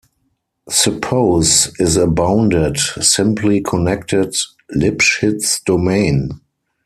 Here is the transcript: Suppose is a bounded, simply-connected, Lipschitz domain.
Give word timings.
Suppose 0.67 1.71
is 1.79 1.95
a 1.95 2.07
bounded, 2.07 2.75
simply-connected, 2.79 4.33
Lipschitz 4.75 5.63
domain. 5.63 6.41